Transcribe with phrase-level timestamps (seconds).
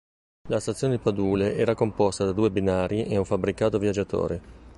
[0.49, 4.41] La stazione di Padule era composta da due binari e un fabbricato viaggiatori.